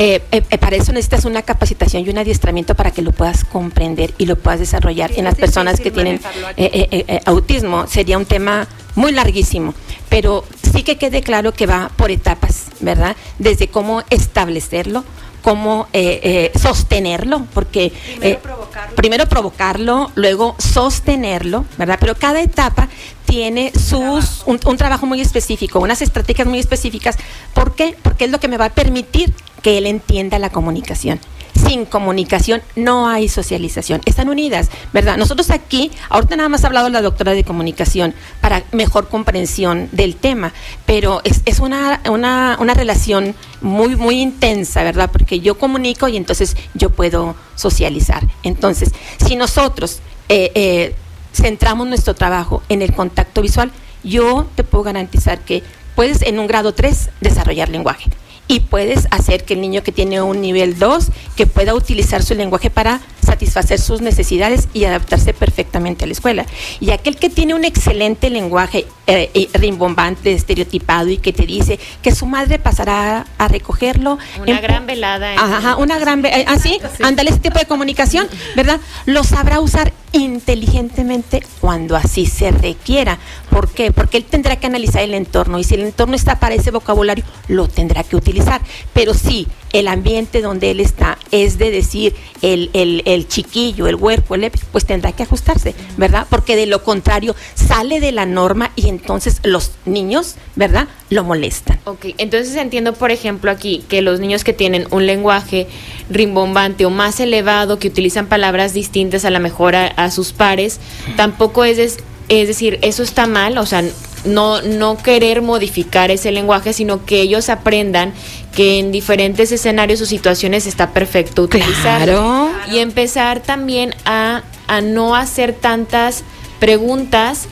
[0.00, 3.44] Eh, eh, eh, para eso necesitas una capacitación y un adiestramiento para que lo puedas
[3.44, 6.20] comprender y lo puedas desarrollar en las personas que tienen
[6.56, 7.88] eh, autismo.
[7.88, 9.74] Sería un tema muy larguísimo,
[10.08, 13.16] pero sí que quede claro que va por etapas, ¿verdad?
[13.40, 15.04] Desde cómo establecerlo,
[15.42, 18.96] cómo eh, eh, sostenerlo, porque Primero eh, provocarlo.
[18.96, 21.98] primero provocarlo, luego sostenerlo, ¿verdad?
[22.00, 22.88] Pero cada etapa
[23.24, 27.16] tiene sus un, un trabajo muy específico, unas estrategias muy específicas.
[27.54, 27.96] ¿Por qué?
[28.02, 31.20] Porque es lo que me va a permitir que él entienda la comunicación.
[31.66, 34.00] Sin comunicación no hay socialización.
[34.04, 35.16] Están unidas, ¿verdad?
[35.16, 40.14] Nosotros aquí, ahorita nada más ha hablado la doctora de comunicación para mejor comprensión del
[40.14, 40.52] tema,
[40.86, 45.10] pero es, una, una, una relación muy, muy intensa, ¿verdad?
[45.10, 48.22] Porque yo comunico y entonces yo puedo socializar.
[48.44, 48.92] Entonces,
[49.26, 50.94] si nosotros eh, eh,
[51.34, 53.72] centramos nuestro trabajo en el contacto visual,
[54.04, 55.64] yo te puedo garantizar que
[55.96, 58.08] puedes en un grado 3 desarrollar lenguaje
[58.48, 62.34] y puedes hacer que el niño que tiene un nivel 2 que pueda utilizar su
[62.34, 66.46] lenguaje para satisfacer sus necesidades y adaptarse perfectamente a la escuela.
[66.80, 72.14] Y aquel que tiene un excelente lenguaje eh, rimbombante, estereotipado y que te dice que
[72.14, 74.18] su madre pasará a recogerlo.
[74.40, 75.34] Una en- gran velada.
[75.34, 76.22] en Ajá, una gran...
[76.22, 78.80] ve- eh, Así, ándale ese tipo de comunicación, ¿verdad?
[79.04, 83.18] Lo sabrá usar inteligentemente cuando así se requiera.
[83.50, 83.92] ¿Por qué?
[83.92, 87.24] Porque él tendrá que analizar el entorno y si el entorno está para ese vocabulario,
[87.48, 88.60] lo tendrá que utilizar.
[88.92, 93.96] Pero si el ambiente donde él está es de decir el, el, el chiquillo, el
[93.96, 96.26] huerco, el pues tendrá que ajustarse, ¿verdad?
[96.30, 100.88] Porque de lo contrario sale de la norma y entonces los niños, ¿verdad?
[101.10, 101.78] Lo molestan.
[101.84, 105.66] Ok, entonces entiendo, por ejemplo, aquí que los niños que tienen un lenguaje
[106.10, 110.80] rimbombante o más elevado, que utilizan palabras distintas a la mejor a, a sus pares,
[111.16, 113.82] tampoco es, des- es decir, eso está mal, o sea,
[114.26, 118.12] no, no querer modificar ese lenguaje, sino que ellos aprendan
[118.54, 122.12] que en diferentes escenarios o situaciones está perfecto utilizarlo.
[122.12, 122.50] Claro.
[122.70, 126.24] Y empezar también a, a no hacer tantas
[126.58, 127.46] preguntas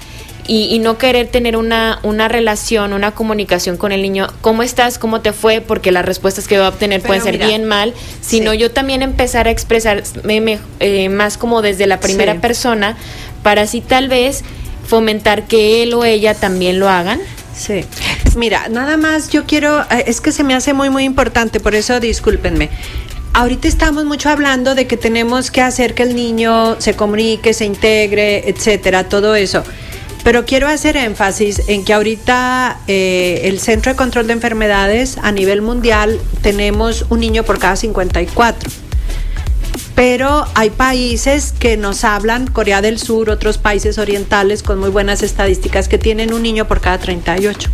[0.49, 4.29] y, y no querer tener una, una relación, una comunicación con el niño.
[4.41, 4.99] ¿Cómo estás?
[4.99, 5.61] ¿Cómo te fue?
[5.61, 7.95] Porque las respuestas que va a obtener Pero pueden ser mira, bien, mal.
[8.21, 8.59] Sino sí.
[8.59, 12.39] yo también empezar a expresarme me- eh, más como desde la primera Sí.
[12.39, 12.97] persona
[13.43, 14.43] para así tal vez
[14.87, 17.21] fomentar que él o ella también lo hagan.
[17.57, 17.85] Sí.
[18.37, 21.75] Mira, nada más yo quiero, eh, es que se me hace muy, muy importante, por
[21.75, 22.69] eso discúlpenme.
[23.33, 27.65] Ahorita estamos mucho hablando de que tenemos que hacer que el niño se comunique, se
[27.67, 29.63] integre, etcétera, todo eso.
[30.27, 35.31] Pero quiero hacer énfasis en que ahorita eh, el Centro de Control de Enfermedades a
[35.31, 38.69] nivel mundial tenemos un niño por cada 54
[39.95, 45.23] pero hay países que nos hablan, Corea del Sur, otros países orientales con muy buenas
[45.23, 47.71] estadísticas que tienen un niño por cada 38.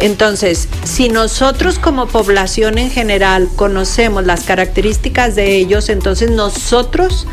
[0.00, 7.26] Entonces, si nosotros como población en general conocemos las características de ellos, entonces nosotros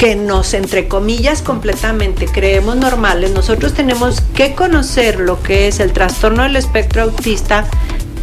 [0.00, 5.92] que nos, entre comillas, completamente creemos normales, nosotros tenemos que conocer lo que es el
[5.92, 7.66] trastorno del espectro autista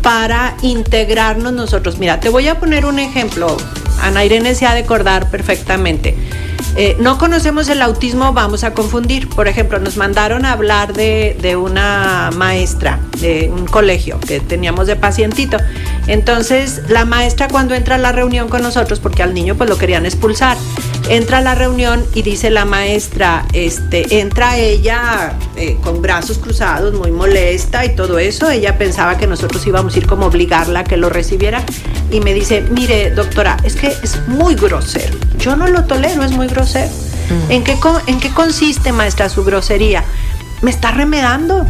[0.01, 1.99] para integrarnos nosotros.
[1.99, 3.55] Mira, te voy a poner un ejemplo.
[4.01, 6.17] Ana Irene se ha de acordar perfectamente.
[6.77, 9.29] Eh, no conocemos el autismo, vamos a confundir.
[9.29, 14.87] Por ejemplo, nos mandaron a hablar de, de una maestra de un colegio que teníamos
[14.87, 15.57] de pacientito.
[16.07, 19.77] Entonces, la maestra cuando entra a la reunión con nosotros, porque al niño pues lo
[19.77, 20.57] querían expulsar,
[21.09, 26.93] entra a la reunión y dice la maestra, este, entra ella eh, con brazos cruzados,
[26.93, 28.49] muy molesta y todo eso.
[28.49, 31.63] Ella pensaba que nosotros íbamos a ir como obligarla a que lo recibiera
[32.11, 35.17] y me dice, mire doctora, es que es muy grosero.
[35.39, 36.91] Yo no lo tolero, es muy grosero.
[37.49, 40.03] ¿En, qué, ¿En qué consiste, maestra, su grosería?
[40.61, 41.65] Me está remedando.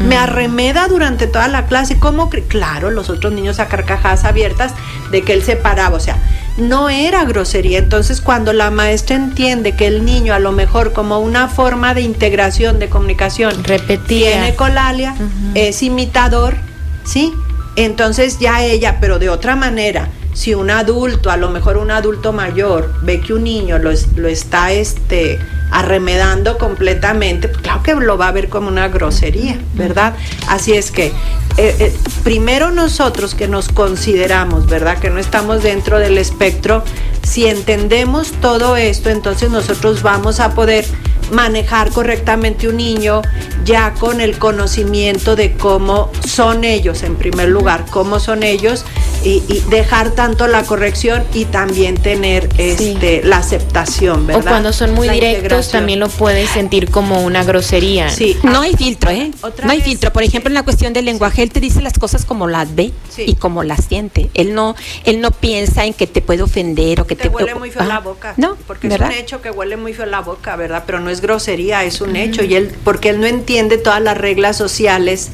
[0.00, 1.98] Me arremeda durante toda la clase.
[1.98, 2.30] ¿Cómo?
[2.48, 4.74] Claro, los otros niños a carcajadas abiertas,
[5.10, 6.16] de que él se paraba, o sea,
[6.56, 7.78] no era grosería.
[7.78, 12.02] Entonces, cuando la maestra entiende que el niño, a lo mejor como una forma de
[12.02, 15.14] integración, de comunicación, repetía, tiene colalia,
[15.54, 16.56] es imitador,
[17.04, 17.32] ¿sí?
[17.76, 22.32] Entonces ya ella, pero de otra manera, si un adulto, a lo mejor un adulto
[22.32, 25.38] mayor, ve que un niño lo, lo está este,
[25.70, 30.14] arremedando completamente, pues claro que lo va a ver como una grosería, ¿verdad?
[30.48, 34.98] Así es que, eh, eh, primero nosotros que nos consideramos, ¿verdad?
[34.98, 36.82] Que no estamos dentro del espectro,
[37.22, 40.84] si entendemos todo esto, entonces nosotros vamos a poder
[41.30, 43.22] manejar correctamente un niño
[43.64, 48.84] ya con el conocimiento de cómo son ellos, en primer lugar, cómo son ellos
[49.24, 54.46] y, dejar tanto la corrección y también tener este, la aceptación, ¿verdad?
[54.46, 58.08] O cuando son muy directos también lo puedes sentir como una grosería.
[58.08, 58.36] Sí.
[58.42, 59.30] No hay filtro, ¿eh?
[59.62, 60.12] no hay filtro.
[60.12, 62.92] Por ejemplo, en la cuestión del lenguaje, él te dice las cosas como las ve
[63.18, 64.30] y como las siente.
[64.34, 67.70] Él no, él no piensa en que te puede ofender o que te, huele muy
[67.70, 68.34] feo la boca.
[68.36, 70.84] No, porque es un hecho que huele muy feo la boca, ¿verdad?
[70.86, 74.16] Pero no es grosería, es un hecho y él porque él no entiende todas las
[74.16, 75.30] reglas sociales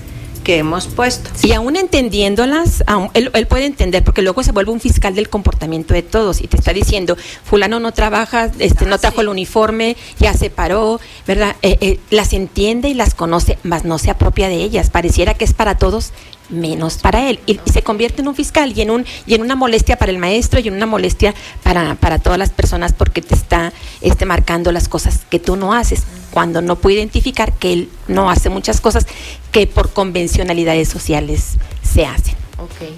[0.46, 1.28] que hemos puesto.
[1.42, 6.02] Y aún entendiéndolas, él, puede entender, porque luego se vuelve un fiscal del comportamiento de
[6.02, 10.34] todos y te está diciendo, fulano no trabaja, este, no ah, trajo el uniforme, ya
[10.34, 11.56] se paró, ¿verdad?
[11.62, 14.88] Eh, eh, las entiende y las conoce, mas no se apropia de ellas.
[14.88, 16.12] Pareciera que es para todos
[16.48, 19.56] menos para él y, se convierte en un fiscal y en un y en una
[19.56, 23.34] molestia para el maestro y en una molestia para, para todas las personas porque te
[23.34, 27.88] está este, marcando las cosas que tú no haces cuando no puede identificar que él
[28.08, 29.06] no hace muchas cosas
[29.52, 32.34] que por convencionalidades sociales se hacen.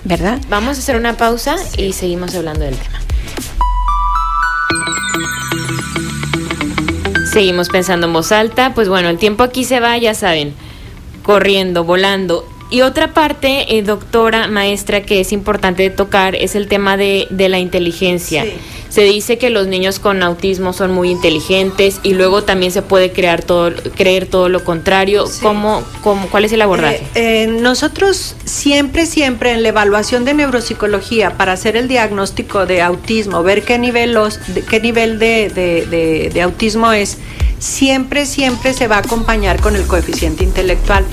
[0.04, 0.40] ¿Verdad?
[0.48, 3.00] Vamos a hacer una pausa y seguimos hablando del tema.
[7.32, 10.54] Seguimos pensando en voz alta, pues bueno, el tiempo aquí se va, ya saben,
[11.22, 12.44] corriendo, volando.
[12.70, 17.48] Y otra parte, eh, doctora, maestra, que es importante tocar es el tema de, de
[17.48, 18.44] la inteligencia.
[18.88, 23.12] Se dice que los niños con autismo son muy inteligentes y luego también se puede
[23.12, 25.24] crear todo, creer todo lo contrario.
[25.42, 25.84] ¿Cómo,
[26.30, 27.02] cuál es el abordaje?
[27.14, 32.80] Eh, eh, nosotros siempre, siempre en la evaluación de neuropsicología para hacer el diagnóstico de
[32.80, 37.18] autismo, ver qué nivel, los, qué nivel de, de, de autismo es,
[37.58, 41.04] siempre, siempre se va a acompañar con el coeficiente intelectual.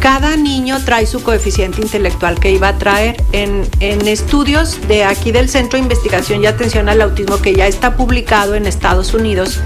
[0.00, 5.30] Cada niño trae su coeficiente intelectual que iba a traer en, en, estudios de aquí
[5.30, 9.60] del Centro de Investigación y Atención al Autismo que ya está publicado en Estados Unidos,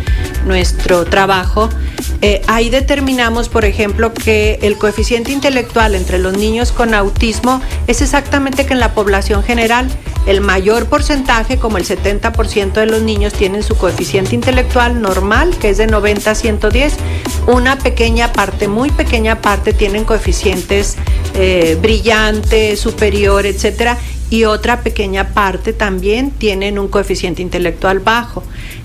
[0.44, 1.70] nuestro trabajo.
[2.20, 8.02] Eh, ahí determinamos, por ejemplo, que el coeficiente intelectual entre los niños con autismo es
[8.02, 9.88] exactamente que en la población general
[10.26, 15.68] el mayor porcentaje, como el 70% de los niños, tienen su coeficiente intelectual normal, que
[15.68, 16.94] es de 90 a 110.
[17.46, 20.96] Una pequeña parte, muy pequeña parte, tienen coeficientes
[21.34, 23.98] eh, brillantes, superior, etcétera.
[24.30, 28.42] Y otra pequeña parte también tienen un coeficiente intelectual bajo.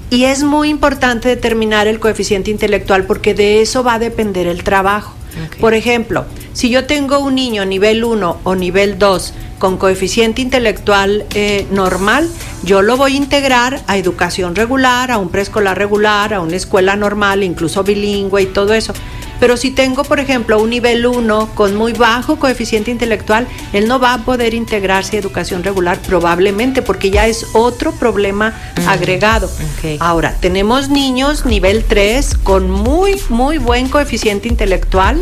[0.10, 4.64] Y es muy importante determinar el coeficiente intelectual porque de eso va a depender el
[4.64, 5.16] trabajo.
[5.62, 11.26] Por ejemplo, si yo tengo un niño nivel 1 o nivel 2 con coeficiente intelectual
[11.34, 12.28] eh, normal,
[12.64, 16.98] yo lo voy a integrar a educación regular, a un preescolar regular, a una escuela
[16.98, 18.94] normal, incluso bilingüe y todo eso.
[19.40, 24.00] Pero si tengo, por ejemplo, un nivel 1 con muy bajo coeficiente intelectual, él no
[24.00, 28.54] va a poder integrarse a educación regular probablemente porque ya es otro problema
[28.88, 29.50] agregado.
[30.00, 35.20] Ahora, tenemos niños nivel 3 con muy, muy buen coeficiente intelectual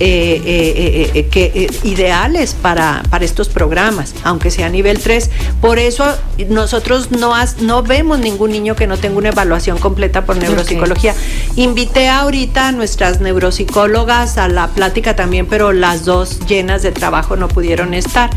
[0.00, 5.28] eh, eh, eh, que, ideales para, para, estos programas, aunque sea nivel 3.
[5.60, 6.04] Por eso
[6.48, 11.16] nosotros no, no vemos ningún niño que no tenga una evaluación completa por neuropsicología.
[11.56, 17.34] Invité ahorita a nuestras neuropsicólogas a la plática también, pero las dos llenas de trabajo
[17.34, 18.30] no pudieron estar.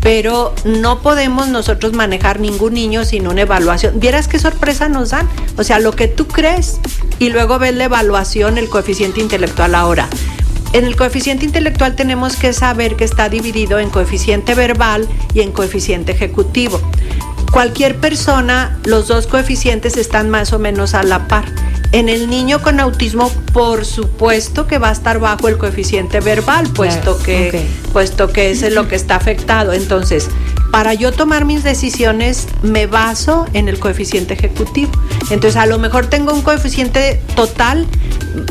[0.00, 4.00] Pero no podemos nosotros manejar ningún niño sin una evaluación.
[4.00, 5.28] Vieras qué sorpresa nos dan.
[5.56, 6.80] O sea, lo que tú crees
[7.20, 10.08] y luego ves la evaluación, el coeficiente intelectual ahora.
[10.74, 15.52] En el coeficiente intelectual tenemos que saber que está dividido en coeficiente verbal y en
[15.52, 16.80] coeficiente ejecutivo.
[17.52, 21.44] Cualquier persona, los dos coeficientes están más o menos a la par.
[21.92, 26.68] En el niño con autismo, por supuesto que va a estar bajo el coeficiente verbal,
[26.70, 29.74] puesto que, puesto que ese es lo que está afectado.
[29.74, 30.28] Entonces,
[30.74, 34.90] para yo tomar mis decisiones, me baso en el coeficiente ejecutivo.
[35.30, 37.86] Entonces, a lo mejor tengo un coeficiente total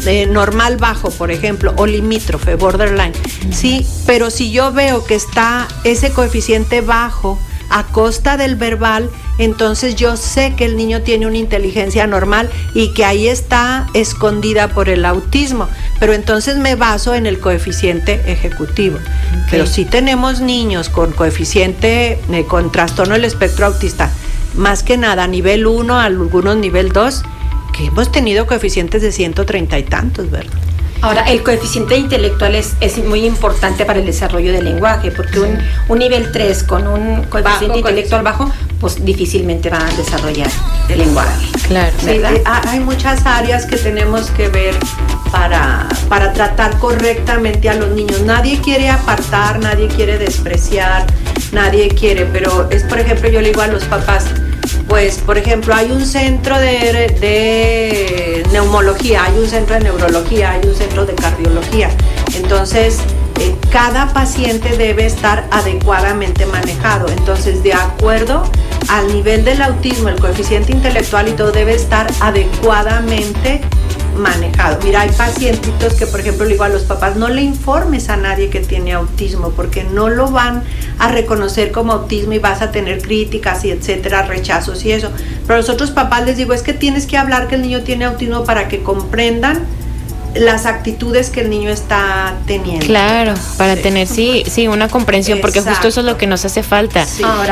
[0.06, 3.12] eh, normal bajo, por ejemplo, o limítrofe, borderline.
[3.52, 7.38] Sí, pero si yo veo que está ese coeficiente bajo,
[7.74, 9.10] a costa del verbal,
[9.40, 14.68] entonces yo sé que el niño tiene una inteligencia normal y que ahí está escondida
[14.70, 15.68] por el autismo,
[16.00, 19.00] pero entonces me baso en el coeficiente ejecutivo.
[19.50, 24.12] Pero si tenemos niños con coeficiente, eh, con trastorno del espectro autista,
[24.56, 27.24] más que nada nivel 1, algunos nivel 2,
[27.76, 30.54] que hemos tenido coeficientes de 130 y tantos, ¿verdad?
[31.04, 35.60] Ahora, el coeficiente intelectual es, es muy importante para el desarrollo del lenguaje, porque un,
[35.90, 38.50] un nivel 3 con un coeficiente intelectual bajo,
[38.80, 40.50] pues difícilmente va a desarrollar
[40.88, 41.46] el lenguaje.
[41.68, 41.92] Claro.
[42.00, 44.76] Sí, eh, hay muchas áreas que tenemos que ver
[45.30, 48.22] para, para tratar correctamente a los niños.
[48.22, 51.06] Nadie quiere apartar, nadie quiere despreciar,
[51.52, 54.28] nadie quiere, pero es, por ejemplo, yo le digo a los papás,
[54.94, 60.68] pues, por ejemplo, hay un centro de, de, neumología, hay un centro de neurología, hay
[60.68, 61.90] un centro de cardiología.
[62.36, 63.00] Entonces,
[63.40, 67.08] eh, cada paciente debe estar adecuadamente manejado.
[67.08, 68.44] Entonces, de acuerdo
[68.88, 73.83] al nivel del autismo, el coeficiente intelectual y todo debe estar adecuadamente manejado.
[74.84, 78.18] Mira, hay pacientitos que, por ejemplo, le digo a los papás, no le informes a
[78.18, 80.64] nadie que tiene autismo porque no lo van
[81.00, 85.10] a reconocer como autismo y vas a tener críticas y etcétera, rechazos y eso.
[85.42, 87.82] Pero a los otros papás les digo, es que tienes que hablar que el niño
[87.82, 89.66] tiene autismo para que comprendan
[90.36, 92.86] las actitudes que el niño está teniendo.
[92.86, 96.64] Claro, para tener sí, sí, una comprensión, porque justo eso es lo que nos hace
[96.64, 97.06] falta,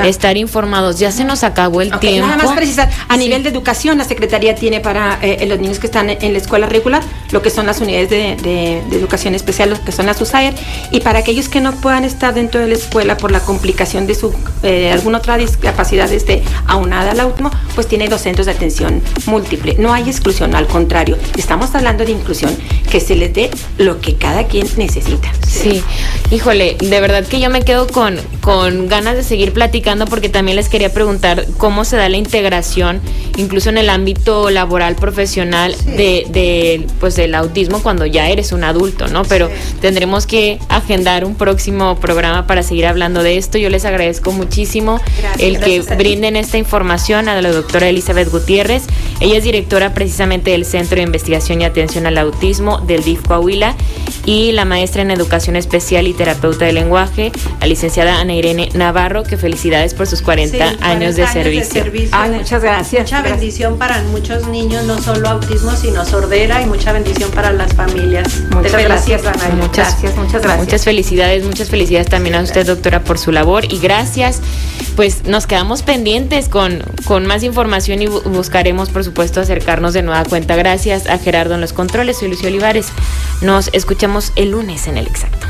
[0.04, 1.00] estar informados.
[1.00, 2.28] Ya se nos acabó el tiempo.
[2.28, 5.88] Nada más precisar, a nivel de educación, la Secretaría tiene para eh, los niños que
[5.88, 9.92] están en la escuela regular lo que son las unidades de, educación especial, lo que
[9.92, 10.54] son las USAER,
[10.92, 14.16] y para aquellos que no puedan estar dentro de la escuela por la complicación de
[14.16, 19.02] su eh, alguna otra discapacidad este, aunada al autismo, pues tiene dos centros de atención
[19.26, 19.76] múltiple.
[19.80, 22.56] No hay exclusión, al contrario, estamos hablando de inclusión
[22.92, 25.32] que se les dé lo que cada quien necesita.
[25.48, 25.84] Sí,
[26.30, 30.56] híjole, de verdad que yo me quedo con, con ganas de seguir platicando porque también
[30.56, 33.02] les quería preguntar cómo se da la integración,
[33.38, 38.64] incluso en el ámbito laboral, profesional, de, de, pues del autismo cuando ya eres un
[38.64, 39.24] adulto, ¿no?
[39.24, 39.50] Pero
[39.82, 43.58] tendremos que agendar un próximo programa para seguir hablando de esto.
[43.58, 45.00] Yo les agradezco muchísimo
[45.40, 48.84] el que brinden esta información a la doctora Elizabeth Gutiérrez.
[49.20, 53.76] Ella es directora precisamente del Centro de Investigación y Atención al Autismo del DIF Coahuila
[54.26, 59.24] y la maestra en Educación Especial y terapeuta de lenguaje, la licenciada Ana Irene Navarro,
[59.24, 61.84] que felicidades por sus 40, años, de, servicio.
[62.32, 63.04] muchas gracias.
[63.04, 67.74] Mucha bendición para muchos niños, no solo autismo, sino sordera y mucha bendición para las
[67.74, 68.42] familias.
[68.52, 69.56] Muchas gracias, Ana.
[69.56, 70.60] Muchas gracias, muchas gracias.
[70.60, 74.42] Muchas felicidades, muchas felicidades también a usted, doctora, por su labor y gracias.
[74.96, 80.24] Pues nos quedamos pendientes con, con más información y buscaremos, por supuesto, acercarnos de nueva
[80.26, 80.56] cuenta.
[80.56, 82.18] Gracias a Gerardo en los controles.
[82.18, 82.88] Soy Lucio Olivares.
[83.42, 85.48] Nos escuchamos el lunes en el exacto.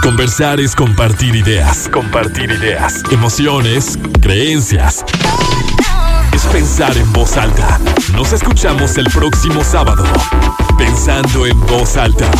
[0.00, 5.04] Conversar es compartir ideas, compartir ideas, emociones, creencias.
[6.32, 7.80] Es pensar en voz alta.
[8.14, 10.04] Nos escuchamos el próximo sábado.
[10.78, 12.30] Pensando en voz alta.